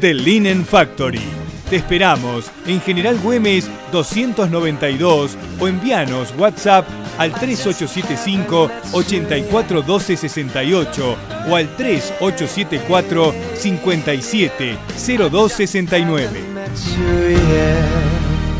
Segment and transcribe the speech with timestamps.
[0.00, 1.20] The Linen Factory.
[1.68, 6.84] Te esperamos en General Güemes 292 o envíanos WhatsApp
[7.18, 11.16] al 3875 841268
[11.48, 16.28] o al 3874 570269.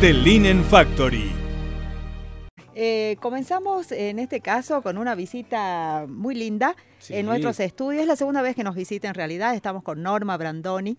[0.01, 1.33] The Linen Factory.
[2.83, 7.15] Eh, comenzamos en este caso con una visita muy linda Sí.
[7.15, 8.01] en nuestros estudios.
[8.03, 9.55] Es la segunda vez que nos visita en realidad.
[9.55, 10.97] Estamos con Norma Brandoni.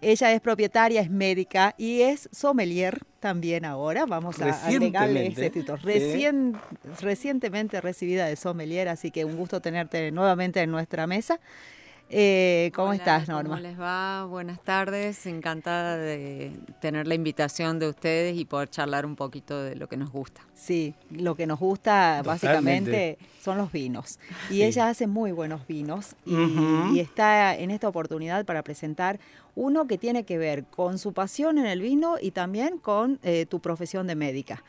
[0.00, 4.04] Ella es propietaria, es médica y es sommelier también ahora.
[4.06, 5.78] Vamos a agregarle ese título.
[5.78, 6.60] Recien-
[7.00, 11.40] recientemente recibida de sommelier, así que un gusto tenerte nuevamente en nuestra mesa.
[12.10, 13.56] Eh, ¿Cómo Hola, estás, Norma?
[13.56, 14.26] ¿Cómo les va?
[14.26, 15.26] Buenas tardes.
[15.26, 19.96] Encantada de tener la invitación de ustedes y poder charlar un poquito de lo que
[19.96, 20.42] nos gusta.
[20.54, 23.18] Sí, lo que nos gusta básicamente Totalmente.
[23.42, 24.18] son los vinos.
[24.50, 24.62] Y Sí.
[24.64, 26.94] ella hace muy buenos vinos y, Ujú.
[26.94, 29.18] y está en esta oportunidad para presentar
[29.56, 33.46] uno que tiene que ver con su pasión en el vino y también con eh,
[33.46, 34.62] tu profesión de médica.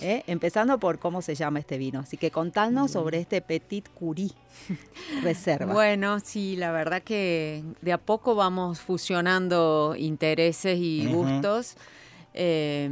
[0.00, 0.22] ¿Eh?
[0.26, 2.00] Empezando por cómo se llama este vino.
[2.00, 4.30] Así que contanos sobre este Petit Curie
[5.22, 5.72] Reserva.
[5.72, 11.76] Bueno, sí, la verdad que de a poco vamos fusionando intereses y gustos.
[12.34, 12.90] Eh,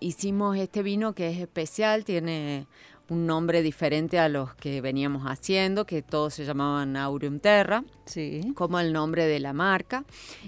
[0.00, 2.66] hicimos este vino que es especial, tiene
[3.08, 8.52] un nombre diferente a los que veníamos haciendo, que todos se llamaban Aurum Terra, Sí.
[8.56, 10.04] como el nombre de la marca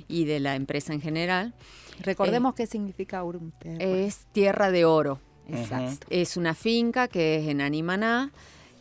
[0.09, 1.55] y de la empresa en general.
[2.01, 3.85] Recordemos qué significa Aurum Terra.
[3.85, 5.21] Es tierra de oro.
[5.49, 6.07] Exacto.
[6.11, 8.31] Es una finca que es en Animaná,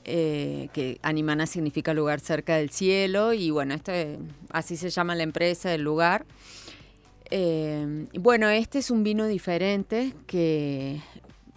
[0.06, 4.18] eh, que Animaná significa lugar cerca del cielo, y bueno, este,
[4.52, 6.26] así se llama la empresa, el lugar.
[7.30, 11.02] Eh, bueno, este es un vino diferente que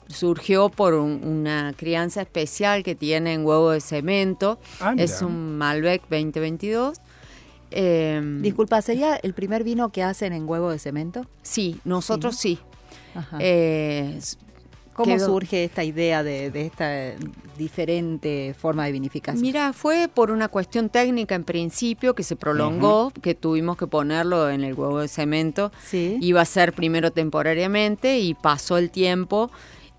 [0.08, 4.58] surgió por un- una crianza especial que tiene en huevo de cemento.
[4.80, 6.98] Ah, es un Malbec 2022.
[7.70, 11.24] Eh, Disculpa, ¿sería el primer vino que hacen en huevo de cemento?
[11.42, 12.58] Sí, nosotros sí.
[13.14, 13.38] Ajá.
[15.02, 17.14] ¿Cómo quedó- surge esta idea de, de esta
[17.58, 19.42] diferente forma de vinificación?
[19.42, 24.48] Mira, fue por una cuestión técnica en principio que se prolongó, que tuvimos que ponerlo
[24.50, 25.70] en el huevo de cemento.
[25.84, 26.18] sí.
[26.20, 29.50] Iba a ser primero temporariamente y pasó el tiempo.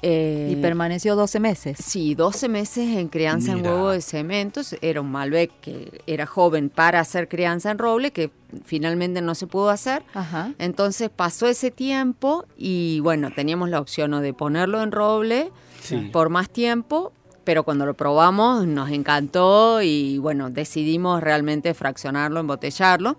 [0.02, 1.78] Eh, Y permaneció 12 meses.
[1.84, 4.76] Sí, 12 meses en crianza en huevo de cementos.
[4.82, 8.32] Era un Malbec que era joven para hacer crianza en roble, que
[8.66, 10.04] finalmente no se pudo hacer.
[10.14, 10.54] Ajá.
[10.60, 15.52] Entonces pasó ese tiempo y bueno, teníamos la opción o de ponerlo en roble
[15.82, 16.10] Sí.
[16.14, 17.12] por más tiempo,
[17.44, 23.18] pero cuando lo probamos nos encantó y bueno, decidimos realmente fraccionarlo, embotellarlo.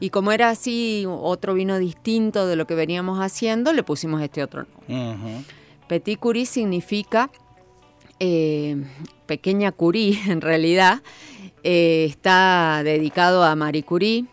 [0.00, 4.42] Y como era así otro vino distinto de lo que veníamos haciendo, le pusimos este
[4.42, 5.44] otro nombre.
[5.88, 7.30] Petit Curie significa
[8.20, 8.76] eh,
[9.26, 11.02] pequeña Curie, en realidad.
[11.64, 14.24] Eh, está dedicado a Marie Curie.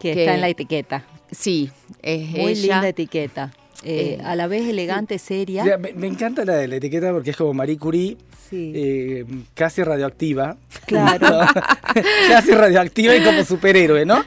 [0.00, 1.04] Que, que- está en la etiqueta.
[1.30, 1.70] Sí,
[2.02, 2.74] es Muy ella.
[2.74, 3.52] linda etiqueta.
[3.82, 5.62] Eh, Eh, a la vez elegante, seria.
[5.64, 8.16] Mira, me, me encanta la de la etiqueta porque es como Marie Curie,
[8.48, 8.72] Sí.
[8.74, 10.56] eh, casi radioactiva.
[10.86, 11.40] Claro.
[12.28, 14.24] casi radioactiva y como superhéroe, ¿no?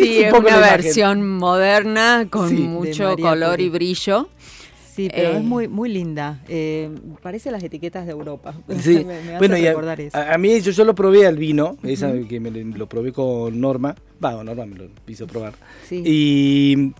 [0.00, 2.54] Sí, un es una versión moderna con Sí.
[2.56, 3.66] Mucho color Curie.
[3.66, 4.28] y brillo.
[4.98, 6.40] Sí, pero Eh, es muy, muy linda.
[6.48, 6.90] Eh,
[7.22, 8.52] parece las etiquetas de Europa.
[8.80, 8.96] Sí.
[9.04, 10.18] me, me hace bueno, y a, recordar eso.
[10.18, 13.94] a- mí yo, yo lo probé al vino, esa que me lo probé con Norma.
[14.22, 15.52] Va, Norma me lo hizo probar.
[15.88, 16.02] Sí.
[16.04, 16.92] Y,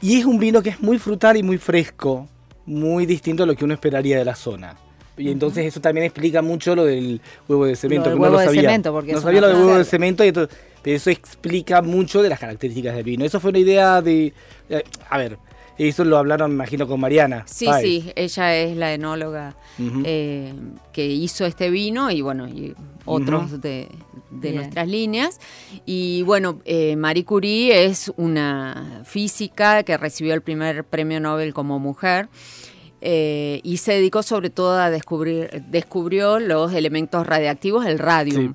[0.00, 2.26] y es un vino que es muy frutal y muy fresco,
[2.64, 4.74] muy distinto a lo que uno esperaría de la zona.
[5.18, 8.04] Y entonces eso también explica mucho lo del huevo de cemento.
[8.08, 8.62] del que no huevo lo de sabía.
[8.62, 12.22] cemento, porque no sabía lo del huevo de cemento, y entonces- pero eso explica mucho
[12.22, 13.24] de las características del vino.
[13.24, 14.32] Eso fue una idea de...
[14.70, 15.36] eh, a ver,
[15.78, 17.44] Eso lo hablaron, me imagino, con Mariana.
[17.46, 17.82] Sí, Páez.
[17.82, 19.56] sí, ella es la enóloga
[20.04, 20.52] eh,
[20.92, 22.74] que hizo este vino y bueno, y
[23.04, 23.88] otros de,
[24.30, 24.56] de Bien.
[24.56, 25.40] nuestras líneas.
[25.86, 31.78] Y bueno, eh, Marie Curie es una física que recibió el primer premio Nobel como
[31.78, 32.28] mujer.
[33.00, 38.54] eh, y se dedicó sobre todo a descubrir, descubrió los elementos radiactivos, el radium.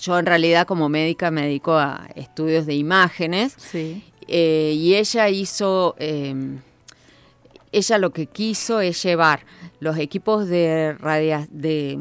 [0.00, 4.02] Yo en realidad como médica me dedico a estudios de imágenes Sí.
[4.28, 6.34] Eh, y ella hizo, eh,
[7.72, 9.40] ella lo que quiso es llevar
[9.80, 11.98] los equipos de, radia- de,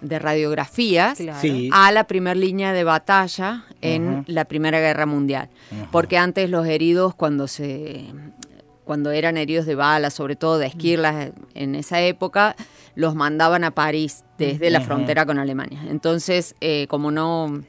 [0.00, 1.38] de radiografías Claro.
[1.40, 1.68] Sí.
[1.72, 5.50] a la primera línea de batalla en la Primera Guerra Mundial.
[5.92, 8.06] Porque antes los heridos, cuando se
[8.84, 12.54] cuando eran heridos de bala, sobre todo de esquirlas en esa época,
[12.94, 15.80] los mandaban a París desde la frontera con Alemania.
[15.88, 17.62] Entonces, eh, como no,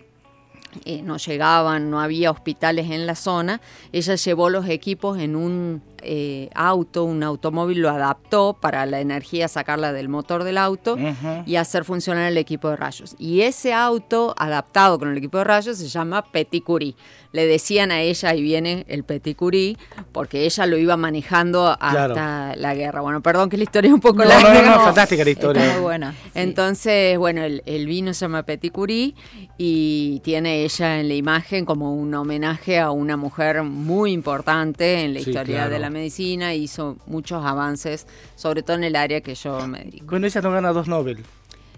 [0.84, 3.62] eh, no llegaban, no había hospitales en la zona,
[3.92, 9.48] ella llevó los equipos en un eh, auto, un automóvil, lo adaptó para la energía
[9.48, 10.98] sacarla del motor del auto
[11.46, 13.16] y hacer funcionar el equipo de rayos.
[13.20, 16.96] Y ese auto adaptado con el equipo de rayos se llama Petit Curie.
[17.32, 19.78] Le decían a ella, ahí viene el Petit Curie,
[20.14, 22.16] porque ella lo iba manejando hasta Claro.
[22.62, 23.02] la guerra.
[23.02, 24.62] Bueno, perdón que la historia es un poco No, larga.
[24.62, 25.62] no, no, fantástica la historia.
[25.64, 26.12] Está muy buena.
[26.24, 26.30] sí.
[26.36, 29.16] Entonces, bueno, el, el vino se llama Petit Curie
[29.58, 35.14] y tiene ella en la imagen como un homenaje a una mujer muy importante en
[35.14, 35.72] la Sí, historia claro.
[35.74, 36.54] de la medicina.
[36.54, 38.06] Hizo muchos avances,
[38.36, 40.06] sobre todo en el área que yo me dedico.
[40.08, 41.24] Bueno, ella no gana dos Nobel.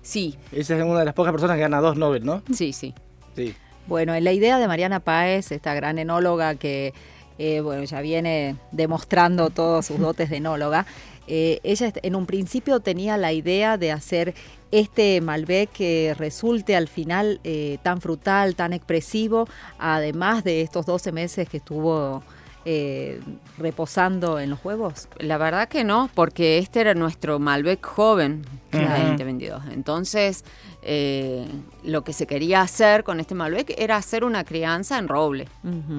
[0.01, 2.41] Sí, Ella es una de las pocas personas que gana dos Nobel, ¿no?
[2.53, 2.93] sí, sí.
[3.35, 3.53] Sí.
[3.87, 6.93] Bueno, en la idea de Mariana Páez, esta gran enóloga que
[7.39, 10.85] eh, bueno, ya viene demostrando todos sus dotes de enóloga,
[11.27, 14.33] eh, ella en un principio tenía la idea de hacer
[14.71, 19.47] este Malbec que resulte al final eh, tan frutal, tan expresivo,
[19.77, 22.23] además de estos 12 meses que estuvo
[22.69, 23.21] eh,
[23.57, 25.07] reposando en los huevos.
[25.19, 28.41] La verdad que no, porque este era nuestro Malbec joven
[28.73, 28.87] de Ujú.
[29.11, 29.63] 2022.
[29.71, 30.43] Entonces,
[30.81, 31.47] eh,
[31.85, 35.47] lo que se quería hacer con este Malbec era hacer una crianza en roble.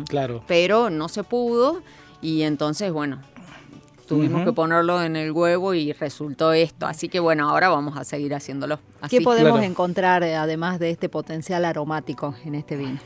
[0.08, 0.44] Claro.
[0.46, 1.80] pero no se pudo
[2.20, 3.22] y entonces, bueno,
[4.06, 6.86] tuvimos que ponerlo en el huevo y resultó esto.
[6.86, 9.16] Así que bueno, ahora vamos a seguir haciéndolo así.
[9.18, 9.66] ¿Qué podemos Claro.
[9.66, 12.98] encontrar además de este potencial aromático en este vino?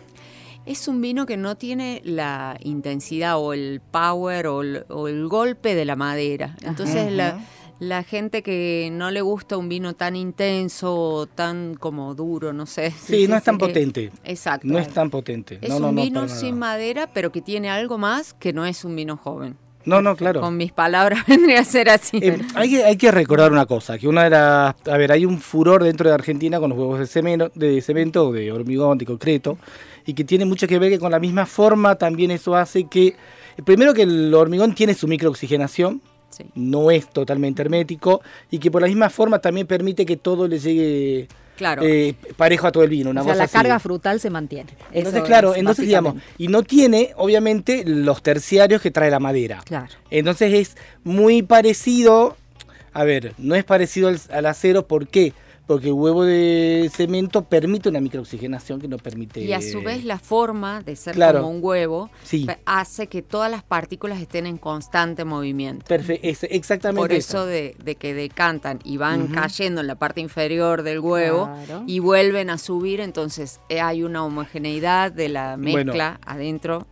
[0.64, 5.26] Es un vino que no tiene la intensidad o el power o el, o el
[5.29, 6.56] golpe de la madera.
[6.62, 7.41] Entonces la,
[7.82, 12.64] la gente que no le gusta un vino tan intenso o tan como duro, no
[12.64, 12.93] sé.
[12.93, 14.12] Sí, no es tan potente.
[14.23, 14.69] Exacto.
[14.69, 15.59] No es tan potente.
[15.61, 18.85] Es no, un no, vino sin madera, pero que tiene algo más que no es
[18.85, 19.56] un vino joven.
[19.85, 20.41] No, no, claro.
[20.41, 22.19] Con mis palabras vendría a ser así.
[22.23, 24.76] Eh, hay, que, hay que recordar una cosa, que una de las...
[24.88, 28.31] A ver, hay un furor dentro de Argentina con los huevos de cemento, de cemento,
[28.31, 29.58] de hormigón, de concreto,
[30.07, 33.15] y que tiene mucho que ver que con la misma forma también eso hace que...
[33.65, 36.01] Primero que el hormigón tiene su microoxigenación,
[36.31, 36.45] Sí.
[36.55, 40.59] no es totalmente hermético, y que por la misma forma también permite que todo le
[40.59, 41.29] llegue
[41.59, 41.83] Claro.
[41.85, 43.11] eh, parejo a todo el vino.
[43.11, 43.53] Una o sea, cosa la así.
[43.53, 44.71] carga frutal se mantiene.
[44.93, 49.21] Entonces, Eso claro, es entonces digamos, y no tiene, obviamente, los terciarios que trae la
[49.21, 49.61] madera.
[49.67, 49.89] Claro.
[50.11, 52.39] Entonces es muy parecido,
[52.95, 55.35] a ver, no es parecido al, al acero, ¿por qué?
[55.35, 55.35] Porque
[55.69, 59.41] el huevo de cemento permite una microoxigenación que no permite...
[59.41, 61.41] Y a su vez la forma de ser Claro.
[61.41, 62.47] como un huevo Sí.
[62.67, 65.87] hace que todas las partículas estecen en constante movimiento.
[65.87, 70.20] Perfe- es exactamente Por eso de, de que decantan y van cayendo en la parte
[70.20, 71.85] inferior del huevo Claro.
[71.87, 75.85] y vuelven a subir, entonces eh, hay una homogeneidad de la Bueno.
[75.87, 76.87] mezcla adentro.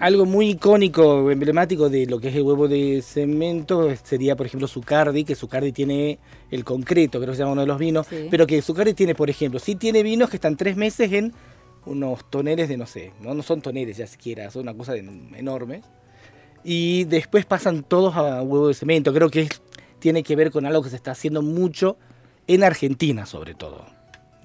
[0.00, 4.66] Algo muy icónico, emblemático de lo que es el huevo de cemento sería, por ejemplo,
[4.66, 6.18] Zucardi, que Zucardi tiene
[6.50, 8.26] el concreto, creo que se llama uno de los vinos, Sí.
[8.30, 11.32] pero que Zucardi tiene, por ejemplo, sí tiene vinos que están tres meses en
[11.86, 14.98] unos toneles de, no sé, no, no son toneles ya siquiera, son una cosa de-
[15.36, 15.82] enorme.
[16.64, 19.12] Y después pasan todos a huevo de cemento.
[19.12, 19.62] Creo que es-
[20.00, 21.96] tiene que ver con algo que se está haciendo mucho
[22.46, 23.86] en Argentina, sobre todo.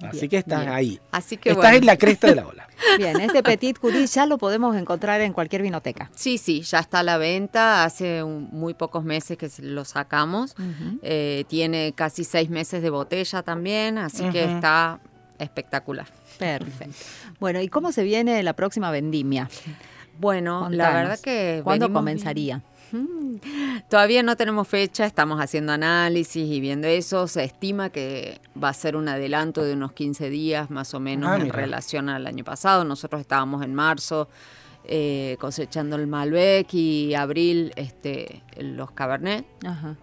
[0.02, 0.72] Así Bien, que estás bien.
[0.72, 1.00] ahí.
[1.10, 1.76] Así que Estás bueno.
[1.78, 2.66] en la cresta de la ola.
[2.98, 6.10] Bien, este Petit Curie ya lo podemos encontrar en cualquier vinoteca.
[6.14, 7.84] Sí, sí, ya está a la venta.
[7.84, 10.54] Hace un- muy pocos meses que lo sacamos.
[11.02, 15.00] Eh, tiene casi seis meses de botella también, así que está
[15.38, 16.06] espectacular.
[16.38, 16.96] Perfecto.
[17.38, 19.48] Bueno, ¿y cómo se viene la próxima vendimia?
[20.18, 21.60] Bueno, la verdad que...
[21.64, 22.62] ¿Cuándo comenzaría?
[23.88, 27.26] Todavía no tenemos fecha, estamos haciendo análisis y viendo eso.
[27.26, 31.30] Se estima que va a ser un adelanto de unos 15 días más o menos
[31.30, 31.56] Ah, en mira.
[31.56, 32.84] relación al año pasado.
[32.84, 34.28] Nosotros estábamos en marzo,
[34.84, 39.44] eh, cosechando el Malbec y abril este, los Cabernet.
[39.64, 39.96] Ajá.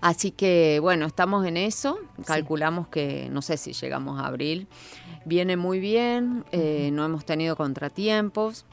[0.00, 1.98] Así que bueno, estamos en eso.
[2.26, 4.68] Calculamos que no sé si llegamos a abril.
[5.24, 8.64] Viene muy bien, eh, no hemos tenido contratiempos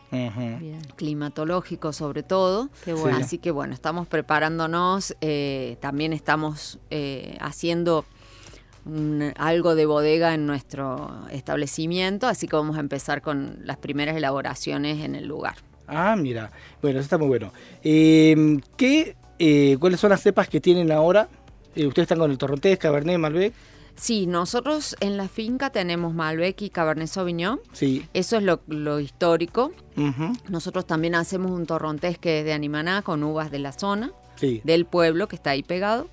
[0.96, 2.70] climatológicos sobre todo.
[2.84, 3.18] Qué bueno.
[3.18, 8.06] Así que bueno, estamos preparándonos, eh, también estamos eh, haciendo
[8.90, 14.16] un- algo de bodega en nuestro establecimiento, así que vamos a empezar con las primeras
[14.18, 15.56] elaboraciones en el lugar.
[15.88, 16.52] Ah, mira.
[16.82, 17.52] Bueno, eso está muy bueno.
[17.84, 21.28] Eh, ¿qué, eh, ¿Cuáles son las cepas que tienen ahora?
[21.76, 23.54] Eh, ustedes están con el Torrontés, Cabernet, Malbec.
[23.96, 27.60] Sí, nosotros en la finca tenemos Malbec y Cabernet Sauvignon.
[27.74, 28.06] Sí.
[28.14, 29.74] Eso es lo, lo histórico.
[29.98, 30.34] Ujú.
[30.48, 34.12] Nosotros también hacemos un torrontés que es de Animaná con uvas de la zona.
[34.38, 34.62] Sí.
[34.64, 36.08] del pueblo que está ahí pegado.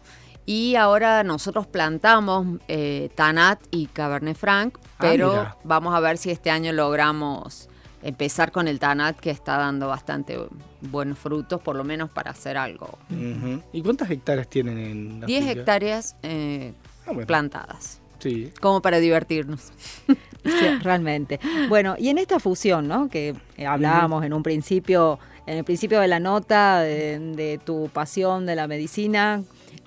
[0.46, 6.30] Y ahora nosotros plantamos eh, Tanat y Cabernet Franc, Ah, pero vamos a ver si
[6.30, 7.68] este año logramos
[8.02, 10.38] empezar con el Tanat que está dando bastante
[10.80, 12.96] buenos frutos, por lo menos para hacer algo.
[13.72, 15.52] ¿Y cuántas hectáreas tienen en la 10 finca?
[15.60, 16.72] hectáreas eh,
[17.06, 17.26] Ah, bueno.
[17.26, 18.50] plantadas, Sí.
[18.60, 19.72] como para divertirnos.
[20.46, 21.40] Sí, realmente.
[21.68, 23.08] Bueno, y en esta fusión, ¿no?
[23.08, 23.34] Que
[23.66, 28.54] hablábamos en un principio, en el principio de la nota, de, de tu pasión de
[28.54, 29.42] la medicina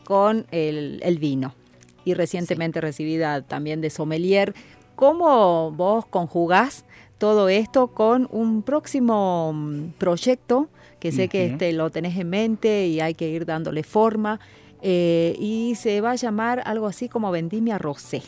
[0.09, 1.55] con el, el vino.
[2.03, 4.53] Y recientemente recibida también de sommelier.
[4.95, 6.83] ¿Cómo vos conjugás
[7.17, 10.67] todo esto con un próximo mm, proyecto
[10.99, 14.41] que sé que este, lo tenés en mente y hay que ir dándole forma?
[14.81, 18.21] eh, y se va a llamar algo así como Vendimia Rosé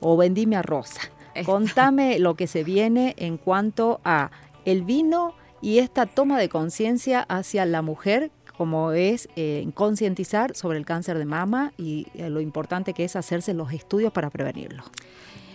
[0.00, 1.00] o Vendimia Rosa.
[1.44, 4.30] Contame lo que se viene en cuanto a
[4.64, 10.78] el vino y esta toma de conciencia hacia la mujer, como es eh, concientizar sobre
[10.78, 14.84] el cáncer de mama y eh, lo importante que es hacerse los estudios para prevenirlo.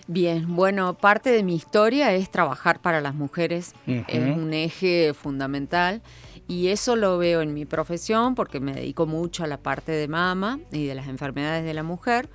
[0.08, 6.02] Bien, bueno, parte de mi historia es trabajar para las mujeres, es un eje fundamental
[6.48, 10.08] y eso lo veo en mi profesión porque me dedico mucho a la parte de
[10.08, 12.28] mama y de las enfermedades de la mujer.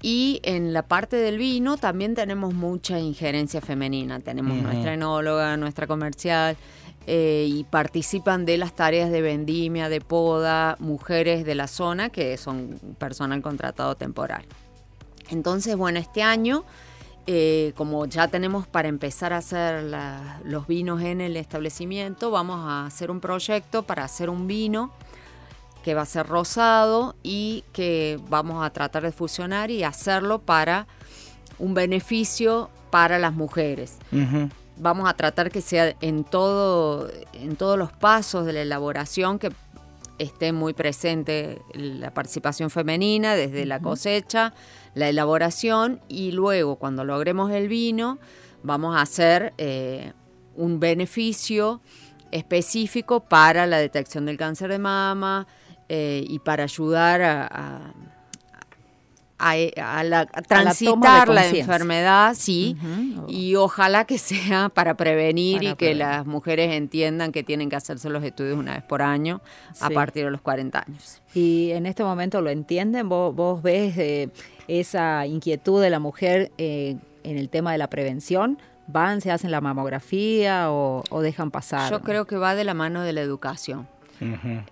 [0.00, 4.20] Y en la parte del vino también tenemos mucha injerencia femenina.
[4.20, 6.56] Tenemos nuestra enóloga, nuestra comercial,
[7.08, 12.36] eh, y participan de las tareas de vendimia, de poda, mujeres de la zona que
[12.36, 14.44] son personal contratado temporal.
[15.30, 16.64] Entonces, bueno, este año,
[17.28, 19.84] eh, como ya tenemos para empezar a hacer
[20.44, 24.90] los vinos en el establecimiento, vamos a hacer un proyecto para hacer un vino
[25.84, 30.88] que va a ser rosado y que vamos a tratar de fusionar y hacerlo para
[31.60, 33.98] un beneficio para las mujeres.
[34.78, 39.50] Vamos a tratar que sea en todo, en todos los pasos de la elaboración que
[40.18, 44.52] esté muy presente la participación femenina desde la cosecha,
[44.94, 48.18] la elaboración y luego cuando logremos el vino
[48.62, 50.12] vamos a hacer eh,
[50.56, 51.80] un beneficio
[52.30, 55.46] específico para la detección del cáncer de mama
[55.88, 57.94] eh, y para ayudar a, a-
[59.38, 59.52] a-
[59.98, 62.76] a la- a toma de transitar la enfermedad, sí,
[63.28, 67.76] y ojalá que sea para prevenir Para y que las mujeres entiendan que tienen que
[67.76, 69.40] hacerse los estudios una vez por año
[69.80, 71.20] a partir de los 40 años.
[71.34, 74.30] Y en este momento lo entienden, vos, vos ves eh,
[74.68, 79.50] esa inquietud de la mujer eh, en el tema de la prevención, van, se hacen
[79.50, 81.90] la mamografía o, o dejan pasar.
[81.90, 83.86] Yo creo que va de la mano de la educación.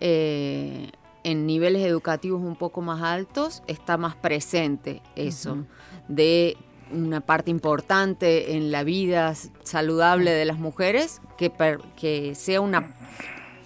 [0.00, 0.88] Eh,
[1.24, 5.64] en niveles educativos un poco más altos está más presente eso,
[6.08, 6.56] de
[6.92, 12.94] una parte importante en la vida saludable de las mujeres, que, per- que sea una,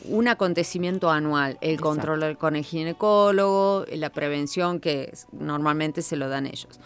[0.08, 1.88] un acontecimiento anual, el Exacto.
[1.88, 6.80] control con el ginecólogo, la prevención que normalmente se lo dan ellos.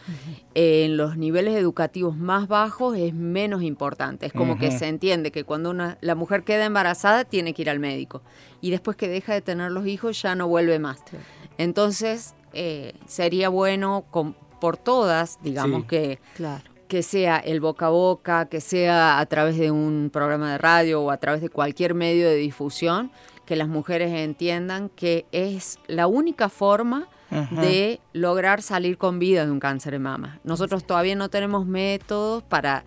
[0.55, 5.45] En los niveles educativos más bajos es menos importante, es como que se entiende que
[5.45, 8.23] cuando una, la mujer queda embarazada tiene que ir al médico
[8.61, 11.03] y después que deja de tener los hijos ya no vuelve más.
[11.59, 15.87] Entonces eh, sería bueno con- por todas, digamos Sí.
[15.89, 16.65] que Claro.
[16.93, 21.01] Que sea el boca a boca, que sea a través de un programa de radio
[21.01, 23.11] o a través de cualquier medio de difusión,
[23.47, 27.63] que las mujeres entiendan que es la única forma Ajá.
[27.63, 30.39] de lograr salir con vida de un cáncer de mama.
[30.45, 32.85] Nosotros todavía no tenemos métodos para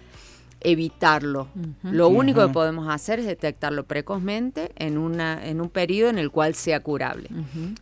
[0.60, 1.48] evitarlo.
[1.82, 6.30] Lo único que podemos hacer es detectarlo precozmente en, una, en un periodo en el
[6.30, 7.28] cual sea curable.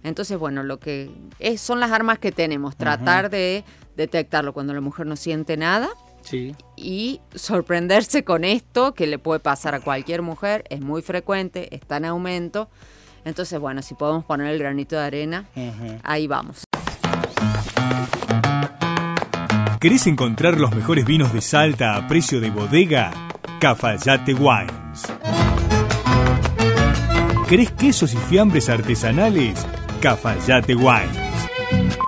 [0.03, 3.65] Entonces, bueno, lo que es, son las armas que tenemos, tratar de
[3.98, 5.89] detectarlo cuando la mujer no siente nada
[6.24, 6.56] Sí.
[6.75, 11.98] y sorprenderse con esto que le puede pasar a cualquier mujer, es muy frecuente, está
[11.98, 12.70] en aumento.
[13.25, 15.46] Entonces, bueno, si podemos poner el granito de arena,
[16.03, 16.63] ahí vamos.
[19.80, 23.12] ¿Querés encontrar los mejores vinos de Salta a precio de bodega?
[23.60, 25.03] Cafayate Wines.
[27.48, 29.65] ¿Querés quesos y fiambres artesanales?
[30.01, 31.18] Cafayate Wines.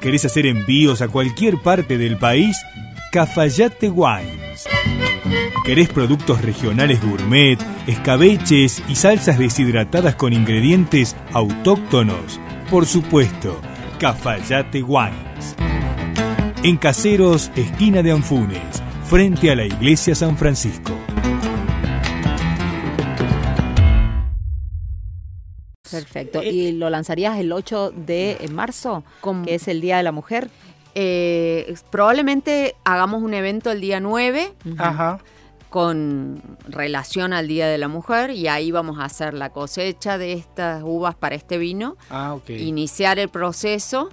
[0.02, 2.58] ¿Querés hacer envíos a cualquier parte del país?
[3.12, 4.68] Cafayate Wines.
[5.64, 7.58] ¿Querés productos regionales gourmet,
[7.88, 12.40] escabeches y salsas deshidratadas con ingredientes autóctonos?
[12.70, 13.62] Por supuesto,
[14.00, 15.56] Cafayate Wines.
[16.64, 20.94] En Caseros, esquina de Anfunes, frente a la iglesia San Francisco.
[25.90, 26.44] Perfecto.
[26.44, 29.04] ¿Y lo lanzarías el 8 de marzo,
[29.46, 30.50] que es el Día de la Mujer?
[30.96, 35.20] Eh, probablemente hagamos un evento el día 9 Ajá.
[35.70, 40.32] con relación al Día de la Mujer y ahí vamos a hacer la cosecha de
[40.34, 42.50] estas uvas para este vino, Ah, ok.
[42.52, 44.10] iniciar el proceso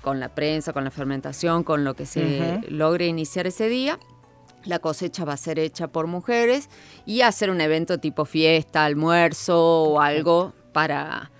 [0.00, 3.98] con la prensa, con la fermentación, con lo que se logre iniciar ese día.
[4.64, 6.70] La cosecha va a ser hecha por mujeres
[7.04, 11.30] y hacer un evento tipo fiesta, almuerzo o algo para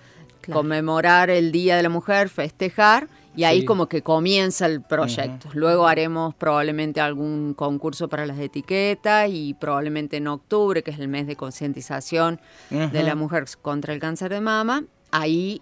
[0.41, 0.59] Claro.
[0.59, 3.65] conmemorar el Día de la Mujer, festejar y ahí Sí.
[3.65, 5.49] como que comienza el proyecto.
[5.53, 11.07] Luego haremos probablemente algún concurso para las etiquetas y probablemente en octubre, que es el
[11.07, 15.61] mes de concientización de la mujer contra el cáncer de mama, ahí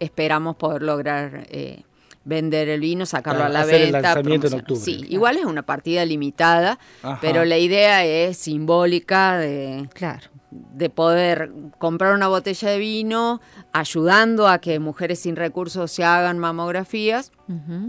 [0.00, 1.82] esperamos poder lograr eh,
[2.24, 4.00] vender el vino, sacarlo a la hacer el venta.
[4.14, 4.80] lanzamiento en octubre.
[4.80, 7.18] Sí, igual es una partida limitada, Ajá.
[7.20, 10.28] pero la idea es simbólica de, Claro.
[10.74, 13.40] De poder comprar una botella de vino,
[13.72, 17.32] ayudando a que mujeres sin recursos se hagan mamografías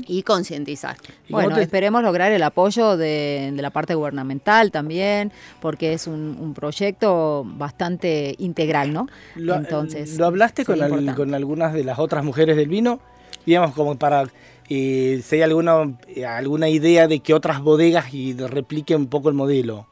[0.07, 0.97] y concientizar.
[1.27, 5.93] ¿Y cómo Bueno, te- esperemos lograr el apoyo de, de la parte gubernamental también, porque
[5.93, 9.07] es un, un proyecto bastante integral, ¿no?
[9.35, 12.99] Lo, Entonces, ¿lo hablaste con, al- algunas de las otras mujeres del vino?
[13.45, 14.23] Digamos, como para
[14.69, 19.27] eh, si hay alguna, eh, alguna idea de que otras bodegas y repliquen un poco
[19.29, 19.87] el modelo.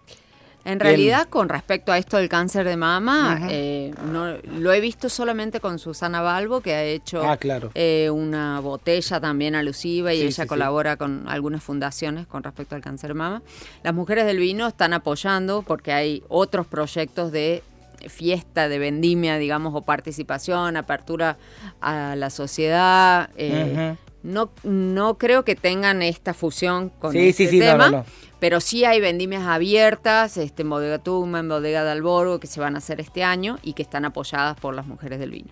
[0.63, 5.09] En realidad, con respecto a esto del cáncer de mama, eh, no, lo he visto
[5.09, 7.71] solamente con Susana Balbo, que ha hecho Ah, claro.
[7.73, 10.47] eh, una botella también alusiva y Sí, ella sí, sí.
[10.47, 13.41] colabora con algunas fundaciones con respecto al cáncer de mama.
[13.83, 17.63] Las mujeres del vino están apoyando porque hay otros proyectos de
[18.07, 21.37] fiesta, de vendimia, digamos, o participación, apertura
[21.81, 23.29] a la sociedad.
[23.35, 27.97] eh, no, no creo que tengan esta fusión con Sí, este sí, sí, tema, no,
[27.99, 28.05] no.
[28.39, 32.59] pero sí hay vendimias abiertas, este, en Bodega Tuma, en Bodega de Alborgo, que se
[32.59, 35.49] van a hacer este año y que están apoyadas por las mujeres del vino.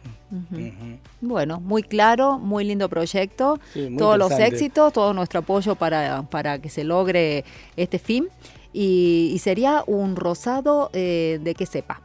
[1.22, 6.24] Bueno, muy claro, muy lindo proyecto, Sí, muy todos los éxitos, todo nuestro apoyo para,
[6.24, 8.28] para que se logre este fin.
[8.72, 12.02] Y, y sería un rosado eh, de que sepa.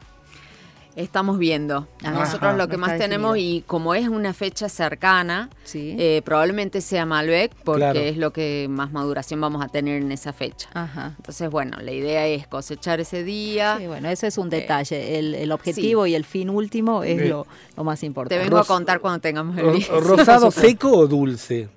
[0.95, 1.87] Estamos viendo.
[2.03, 3.57] Ajá, Nosotros lo que no más tenemos, definido.
[3.57, 5.93] y como es una fecha cercana, Sí.
[5.99, 7.99] eh, probablemente sea Malbec, porque Claro.
[7.99, 10.69] es lo que más maduración vamos a tener en esa fecha.
[10.73, 11.13] Ajá.
[11.17, 13.75] Entonces, bueno, la idea es cosechar ese día.
[13.77, 15.19] Sí, bueno, ese es un detalle.
[15.19, 17.29] El, el objetivo y el fin último es Bien.
[17.29, 18.41] lo, lo más Te importante.
[18.41, 19.99] vengo a Ros- contar cuando tengamos el vino.
[19.99, 21.67] ¿Rosado seco o dulce?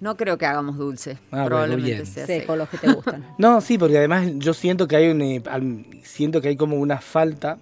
[0.00, 1.12] No creo que hagamos dulce.
[1.12, 2.06] Ah, bueno, probablemente bien.
[2.06, 2.56] sea Seco, seco.
[2.56, 3.24] los que te gustan.
[3.38, 5.42] No, sí, porque además yo siento que hay un, eh,
[6.02, 7.58] siento que hay como una falta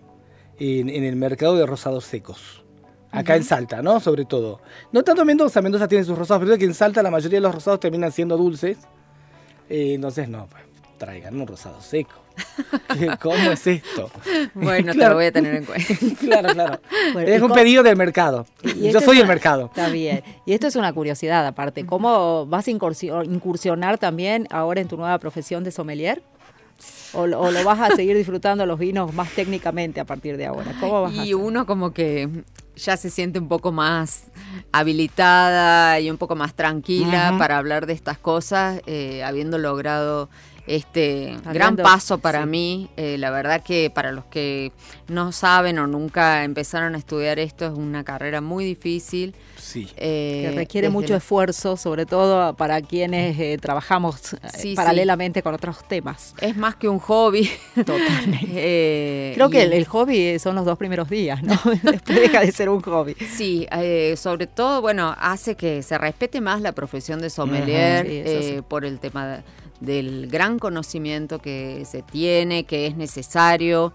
[0.59, 2.63] en, en el mercado de rosados secos.
[3.11, 3.99] Acá en Salta, ¿no?
[4.01, 4.61] Sobre todo.
[4.93, 7.39] No tanto en Mendoza, Mendoza tiene sus rosados, pero es que en Salta la mayoría
[7.39, 8.79] de los rosados terminan siendo dulces.
[9.71, 10.63] Eh, entonces, no, pues,
[10.99, 12.11] traigan un rosado seco.
[12.99, 14.11] ¿Qué- ¿Cómo es esto?
[14.55, 15.11] Bueno, te Claro.
[15.11, 15.87] lo voy a tener en cuenta.
[16.21, 16.81] claro, claro.
[17.15, 18.45] Bueno, es un pedido del mercado.
[18.79, 19.67] Yo soy el mercado.
[19.67, 20.23] Está bien.
[20.45, 21.87] Y esto es una curiosidad aparte.
[21.87, 26.23] ¿Cómo vas a incursi- incursionar también ahora en tu nueva profesión de sommelier?
[27.15, 30.47] ¿O, lo- o lo vas a seguir disfrutando los vinos más técnicamente a partir de
[30.47, 30.73] ahora?
[30.81, 31.35] ¿Cómo vas a Y hacer?
[31.37, 32.29] uno como que
[32.77, 34.25] ya se siente un poco más
[34.73, 40.29] habilitada y un poco más tranquila para hablar de estas cosas, eh, habiendo logrado
[40.67, 42.49] este gran paso para sí.
[42.49, 42.91] mí.
[42.97, 44.73] Eh, la verdad que para los que
[45.09, 49.35] no saben o nunca empezaron a estudiar esto, es una carrera muy difícil.
[49.57, 49.89] Sí.
[49.97, 54.75] eh, que requiere mucho la- esfuerzo, sobre todo para quienes eh, trabajamos eh, sí.
[54.75, 56.35] paralelamente con otros temas.
[56.41, 57.51] Es más que un hobby.
[57.75, 58.47] Totalmente.
[58.59, 61.59] Eh, Creo que el, el hobby son los dos primeros días, ¿no?
[61.83, 63.15] Después deja de ser un hobby.
[63.15, 68.63] Sí, eh, sobre todo, bueno, hace que se respete más la profesión de sommelier eh,
[68.67, 69.43] por el tema de-
[69.81, 73.93] del gran conocimiento que se tiene, que es necesario.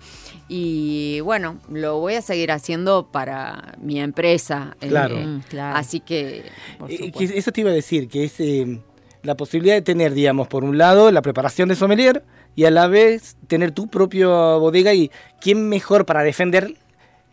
[0.47, 4.75] Y bueno, lo voy a seguir haciendo para mi empresa.
[4.81, 5.15] eh, Claro.
[5.17, 5.77] Mm, claro.
[5.77, 6.43] Así que,
[6.77, 8.79] Por Eh, que eso te iba a decir, que es eh,
[9.23, 12.23] la posibilidad de tener, digamos, por un lado, la preparación de sommelier
[12.55, 16.75] y a la vez tener tu propia bodega y quién mejor para defender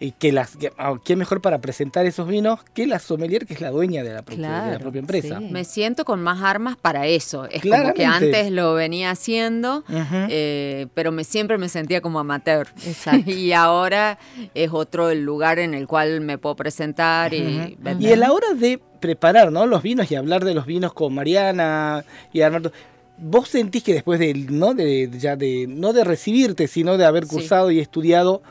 [0.00, 0.70] eh, que las que,
[1.04, 4.22] ¿quién mejor para presentar esos vinos que la sommelier, que es la dueña de la,
[4.22, 5.38] propia- de la Claro, propia empresa.
[5.40, 5.48] sí.
[5.50, 7.46] Me siento con más armas para eso.
[7.46, 8.04] Es como que Claramente.
[8.06, 9.82] antes lo venía haciendo,
[10.28, 12.68] eh, pero me, siempre me sentía como amateur.
[12.86, 13.30] Exacto.
[13.30, 14.18] y ahora
[14.54, 17.74] es otro el lugar en el cual me puedo presentar y Ujú.
[17.78, 18.08] vender.
[18.10, 19.66] Y a la hora de preparar ¿no?
[19.66, 22.72] los vinos y hablar de los vinos con Mariana y Armando,
[23.16, 24.74] ¿vos sentís que después de, ¿no?
[24.74, 27.30] de, ya de, no de recibirte, sino de haber Sí.
[27.30, 28.42] cursado y estudiado,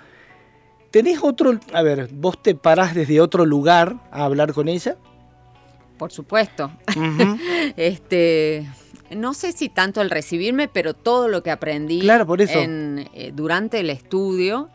[0.92, 4.98] tenés otro, a ver, vos te parás desde otro lugar a hablar con ella?
[5.98, 6.72] Por supuesto.
[7.76, 8.68] Este,
[9.16, 12.60] no sé si tanto el recibirme, pero todo lo que aprendí Claro, por eso.
[12.60, 14.70] en, eh, durante el estudio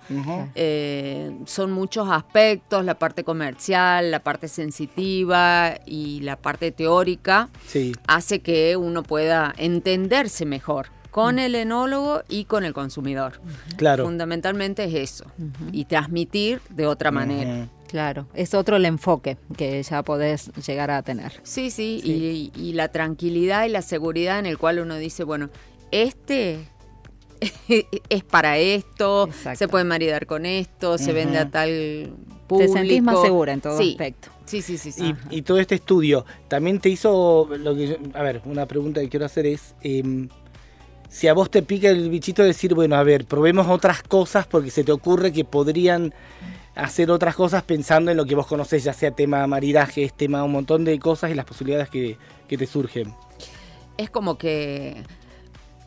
[0.55, 7.92] eh, son muchos aspectos, la parte comercial, la parte sensitiva y la parte teórica Sí,
[8.07, 13.35] hace que uno pueda entenderse mejor con el enólogo y con el consumidor.
[13.77, 14.05] claro.
[14.05, 15.27] Fundamentalmente es eso,
[15.70, 17.68] y transmitir de otra manera.
[17.87, 21.33] Claro, es otro el enfoque que ya podés llegar a tener.
[21.44, 25.51] Sí, sí, Y, y la tranquilidad y la seguridad en el cual uno dice, bueno,
[25.90, 26.66] este
[28.09, 29.59] es para esto, Exacto.
[29.59, 32.14] se puede maridar con esto, se vende a tal
[32.46, 32.72] público.
[32.72, 33.90] Te sentís más segura en todo Sí.
[33.90, 34.29] aspecto.
[34.46, 35.14] Sí, sí, sí, sí.
[35.31, 39.01] Y, y todo este estudio también te hizo lo que yo- a ver una pregunta
[39.01, 40.29] que quiero hacer es em,
[41.12, 44.46] si a vos te pica el bichito de decir bueno a ver probemos otras cosas
[44.46, 46.14] porque se te ocurre que podrían
[46.75, 50.53] hacer otras cosas pensando en lo que vos conocés ya sea tema maridajes tema un
[50.53, 52.16] montón de cosas y las posibilidades que,
[52.48, 53.14] que te surgen
[53.98, 55.05] es como que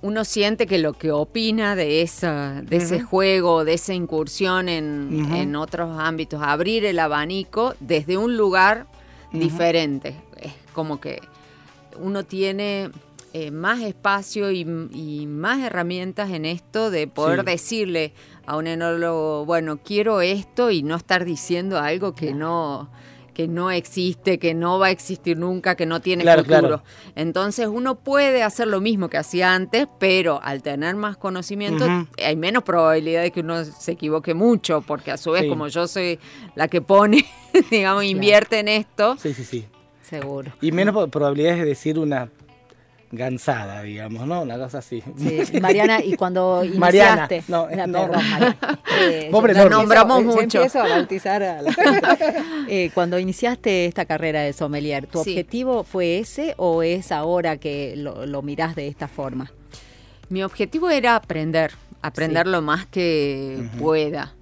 [0.03, 5.33] uno siente que lo que opina de, esa, de ese juego, de esa incursión en,
[5.33, 8.85] en otros ámbitos, abrir el abanico desde un lugar
[9.31, 10.15] diferente.
[10.39, 11.21] Es como que
[11.99, 12.91] uno tiene
[13.37, 14.61] eh, más espacio y,
[14.93, 17.45] y más herramientas en esto de poder Sí.
[17.47, 18.13] decirle
[18.45, 22.89] a un enólogo, bueno, quiero esto y no estar diciendo algo que no
[23.33, 26.59] que no existe, que no va a existir nunca, que no tiene Claro, futuro.
[26.61, 26.83] claro.
[27.15, 31.85] Entonces uno puede hacer lo mismo que hacía antes, pero al tener más conocimiento
[32.23, 35.49] hay menos probabilidad de que uno se equivoque mucho, porque a su vez Sí.
[35.49, 36.17] como yo soy
[36.55, 37.25] la que pone,
[37.71, 39.65] digamos, invierte en esto, sí sí sí
[40.01, 40.53] Seguro.
[40.61, 42.29] y menos probabilidades de decir una
[43.15, 47.43] gansada digamos no una cosa así Sí, Mariana, y cuando Mariana, iniciaste...
[47.51, 48.01] no, La- no.
[48.07, 48.57] perdón, Mariana.
[49.01, 49.75] Eh, Pobre yo Norma.
[49.75, 50.57] empiezo- Nombramos yo mucho.
[50.59, 52.07] empiezo a bautizar a la gente.
[52.67, 55.31] Eh, cuando iniciaste esta carrera de sommelier, ¿tu Sí.
[55.31, 59.51] objetivo fue ese o es ahora que lo, lo mirás de esta forma?
[60.29, 62.51] Mi objetivo era aprender, aprender Sí.
[62.51, 64.33] lo más que pueda.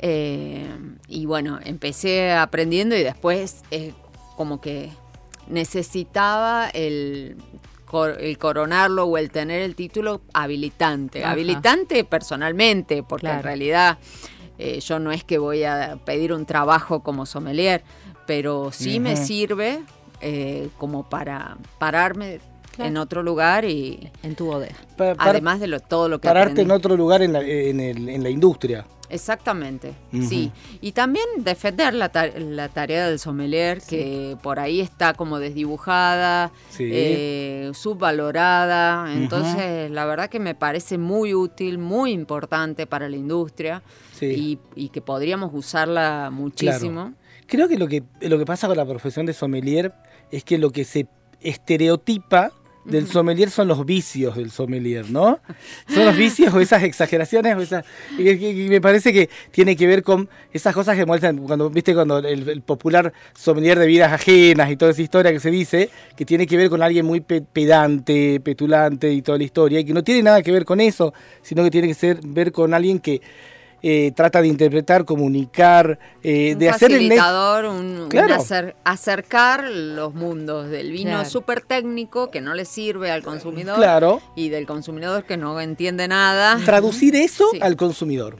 [0.00, 0.66] Eh,
[1.08, 3.94] y bueno, empecé aprendiendo y después eh,
[4.36, 4.90] como que
[5.48, 7.36] necesitaba el,
[7.96, 11.22] cor- el coronarlo o el tener el título habilitante.
[11.24, 11.32] Ajá.
[11.32, 13.98] Habilitante personalmente, porque en realidad
[14.58, 17.82] eh, yo no es que voy a pedir un trabajo como sommelier,
[18.26, 19.80] pero sí me sirve
[20.20, 22.40] eh, como para pararme
[22.74, 22.90] Claro.
[22.90, 24.74] en otro lugar y En tu bodega.
[24.98, 26.70] Para- además de lo, todo lo que pararte aprendí.
[26.70, 29.94] en otro lugar en la, en el- en la industria Exactamente,
[30.28, 30.50] sí.
[30.80, 36.50] Y también defender la, ta- la tarea del sommelier, que por ahí está como desdibujada,
[36.70, 36.88] Sí.
[36.92, 39.12] eh, subvalorada.
[39.14, 44.26] Entonces, la verdad que me parece muy útil, muy importante para la industria Sí.
[44.74, 47.14] y, y que podríamos usarla muchísimo.
[47.46, 49.92] Creo que lo que lo que pasa con la profesión de sommelier
[50.32, 51.06] es que lo que se
[51.40, 52.50] estereotipa
[52.86, 55.40] del sommelier son los vicios del sommelier, ¿no?
[55.92, 57.84] Son los vicios o esas exageraciones o esas
[58.18, 62.18] y me parece que tiene que ver con esas cosas que muestran cuando viste cuando
[62.18, 66.24] el, el popular sommelier de vidas ajenas y toda esa historia que se dice que
[66.24, 69.92] tiene que ver con alguien muy pe- pedante, petulante y toda la historia y que
[69.92, 72.98] no tiene nada que ver con eso, sino que tiene que ser ver con alguien
[73.00, 73.20] que
[73.82, 77.10] eh, trata de interpretar, comunicar, eh, Un de hacer el
[77.66, 78.34] un, un Claro.
[78.34, 81.28] acer- acercar los mundos del vino Claro.
[81.28, 84.20] súper técnico que no le sirve al consumidor Claro.
[84.34, 86.58] y del consumidor que no entiende nada.
[86.64, 87.58] traducir eso Sí.
[87.60, 88.38] al consumidor.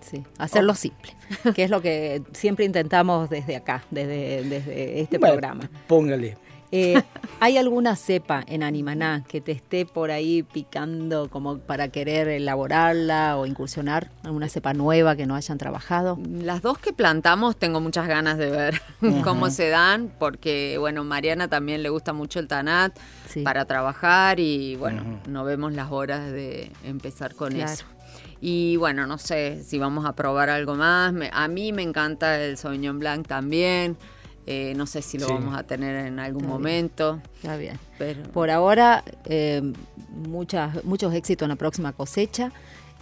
[0.00, 1.16] Sí, hacerlo simple,
[1.54, 5.70] que es lo que siempre intentamos desde acá, desde, desde este Bueno, programa.
[5.88, 6.36] Póngale.
[6.70, 6.94] Eh,
[7.38, 13.36] ¿Hay alguna cepa en Animaná que te esté por ahí picando como para querer elaborarla
[13.36, 14.10] o incursionar?
[14.24, 16.18] ¿Alguna cepa nueva que no hayan trabajado?
[16.26, 18.80] Las dos que plantamos tengo muchas ganas de ver
[19.22, 22.96] cómo se dan, porque bueno, Mariana también le gusta mucho el Tanat
[23.28, 23.42] Sí.
[23.42, 27.70] para trabajar y bueno, no vemos las horas de empezar con Claro.
[27.70, 27.84] eso.
[28.40, 31.12] Y bueno, no sé si vamos a probar algo más.
[31.12, 33.96] Me- a mí me encanta el Sauvignon Blanc también.
[34.46, 35.32] Eh, no sé si lo Sí.
[35.32, 36.60] vamos a tener en algún Está bien.
[36.62, 37.20] momento.
[37.36, 37.78] Está bien.
[37.98, 39.60] Pero Por ahora, eh,
[40.28, 42.52] muchas, muchos éxitos en la próxima cosecha.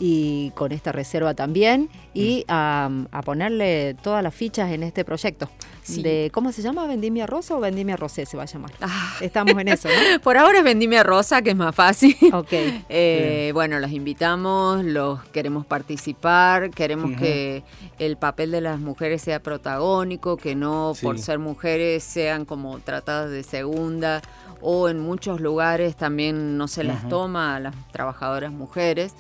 [0.01, 5.49] y con esta reserva también y a, a ponerle todas las fichas en este proyecto.
[5.83, 6.03] Sí.
[6.03, 6.87] De, ¿Cómo se llama?
[6.87, 8.71] ¿Vendimia Rosa o Vendimia Rosé se va a llamar?
[8.81, 9.17] Ah.
[9.21, 10.21] Estamos en eso, ¿no?
[10.23, 12.17] Por ahora es Vendimia Rosa, que es más fácil.
[12.33, 12.53] Ok.
[12.89, 17.63] Eh, bueno, los invitamos, los queremos participar, queremos que
[17.99, 23.31] el papel de las mujeres sea protagónico, que no por ser mujeres sean como tratadas
[23.31, 24.23] de segunda
[24.67, 29.15] o en muchos lugares también no se las toma a las trabajadoras mujeres.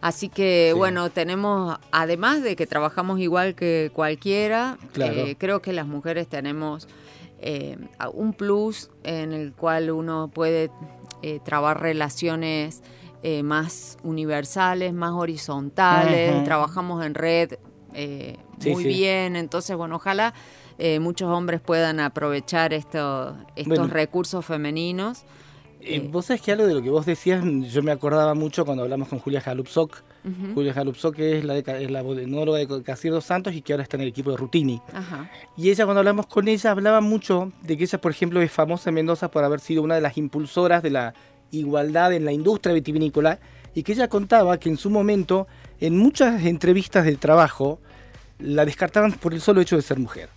[0.00, 0.76] Así que Sí.
[0.76, 5.12] bueno, tenemos, además de que trabajamos igual que cualquiera, Claro.
[5.26, 6.88] eh, creo que las mujeres tenemos
[7.40, 7.76] eh,
[8.14, 10.70] un plus en el cual uno puede
[11.22, 12.82] eh, trabar relaciones
[13.42, 17.54] más universales, más horizontales, trabajamos en red
[17.92, 18.88] Sí, muy sí.
[18.88, 20.34] bien, entonces bueno, ojalá
[21.00, 23.86] muchos hombres puedan aprovechar esto- estos Bueno.
[23.92, 25.24] recursos femeninos.
[26.10, 29.08] Vos sabés que algo de lo que vos decías, yo me acordaba mucho cuando hablamos
[29.08, 29.40] con Julia
[30.28, 30.54] Ujú.
[30.54, 33.96] Julia Jalupsok que es la, de, es la enóloga de Santos y que ahora está
[33.96, 34.80] en el equipo de Rutini.
[34.92, 35.30] Ajá.
[35.56, 38.90] Y ella, cuando hablamos con ella, hablaba mucho de que ella, por ejemplo, es famosa
[38.90, 41.14] en Mendoza por haber sido una de las impulsoras de la
[41.50, 43.38] igualdad en la industria vitivinícola
[43.74, 45.46] y que ella contaba que en su momento,
[45.80, 47.80] en muchas entrevistas de trabajo,
[48.38, 50.28] la descartaban por el solo hecho de ser mujer.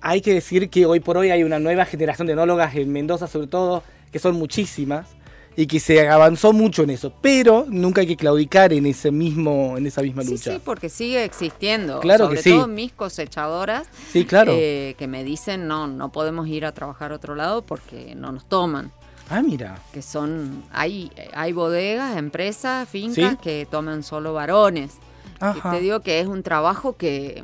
[0.00, 3.26] Hay que decir que hoy por hoy hay una nueva generación de enólogas en Mendoza,
[3.26, 5.19] sobre todo, que son muchísimas
[5.56, 9.76] y que se avanzó mucho en eso, pero nunca hay que claudicar en ese mismo
[9.76, 10.52] en esa misma Sí, lucha.
[10.54, 12.00] sí, porque sigue existiendo.
[12.00, 12.50] Claro Sobre que sí.
[12.50, 14.52] todo mis cosechadoras Sí, claro.
[14.54, 18.32] eh, que me dicen no, no podemos ir a trabajar a otro lado porque no
[18.32, 18.92] nos toman.
[19.28, 19.78] ah, mira.
[19.92, 23.36] Que son, hay, hay bodegas, empresas, fincas Sí.
[23.42, 24.92] que toman solo varones.
[25.40, 25.70] Y Ajá.
[25.72, 27.42] te digo que es un trabajo que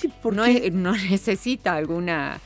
[0.00, 2.38] Sí, no, es- no necesita alguna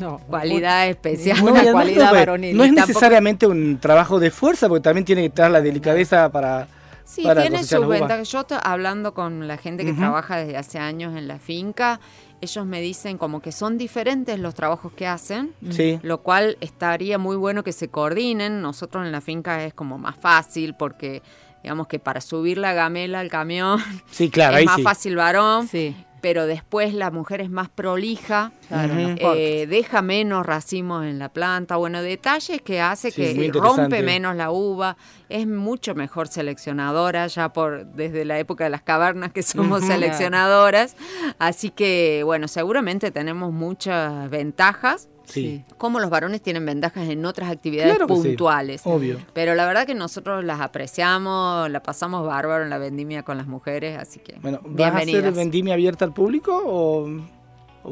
[0.00, 1.36] No, cualidad especial.
[1.38, 2.56] y además cualidad no, varonil.
[2.56, 6.30] No es tampoco- necesariamente un trabajo de fuerza, porque también tiene que estar la delicadeza
[6.30, 6.68] para.
[7.04, 8.28] Sí, para tiene sus ventajas.
[8.32, 12.00] Yo hablando con la gente que trabaja desde hace años en la finca,
[12.40, 16.00] ellos me dicen como que son diferentes los trabajos que hacen, Sí.
[16.02, 18.60] lo cual estaría muy bueno que se coordinen.
[18.60, 21.22] Nosotros en la finca es como más fácil porque
[21.62, 24.82] digamos que para subir la gamela al camión Sí, claro, es ahí más sí.
[24.82, 28.52] fácil varón, Sí, pero después la mujer es más prolija.
[28.68, 28.94] claro.
[28.98, 34.36] Eh, deja menos racimos en la planta, bueno, detalles que hace Sí, que rompe menos
[34.36, 34.96] la uva,
[35.28, 40.96] es mucho mejor seleccionadora, ya por desde la época de las cavernas que somos seleccionadoras,
[41.38, 45.64] así que bueno, seguramente tenemos muchas ventajas, Sí.
[45.76, 48.82] como los varones tienen ventajas en otras actividades Claro que sí, puntuales.
[48.84, 49.18] obvio.
[49.32, 53.46] Pero la verdad que nosotros las apreciamos, la pasamos bárbaro en la vendimia con las
[53.46, 57.08] mujeres, así que Bueno, ¿vas a hacer vendimia abierta al público o.?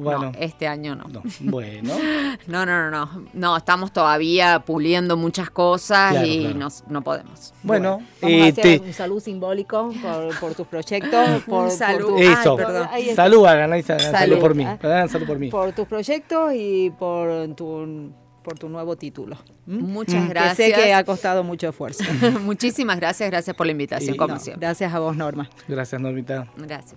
[0.00, 0.32] Bueno.
[0.32, 1.04] No, este año no.
[1.08, 1.22] no.
[1.40, 1.92] Bueno.
[2.46, 3.24] No, no, no, no.
[3.32, 6.58] No, estamos todavía puliendo muchas cosas Claro, y claro.
[6.58, 7.54] nos- no podemos.
[7.62, 11.70] Bueno, Vamos a eh, hacer te- un salud simbólico por, por tus proyectos, por, por
[11.70, 12.08] salud.
[12.08, 12.56] tu- eso.
[12.90, 13.14] Ay.
[13.14, 14.38] Salud, hagan, ahí salud, Salud.
[14.40, 14.64] por mí.
[14.64, 15.48] Hagan salud por mí.
[15.50, 18.10] por tus proyectos y por tu,
[18.42, 19.36] por tu nuevo título.
[19.66, 19.78] ¿Mm?
[19.92, 20.56] Muchas Que gracias.
[20.56, 22.04] sé que ha costado mucho esfuerzo.
[22.42, 24.40] Muchísimas gracias, gracias por la invitación, Y como no.
[24.40, 24.66] siempre.
[24.66, 25.48] Gracias a vos, Norma.
[25.68, 26.46] Gracias, Normita.
[26.56, 26.96] Gracias.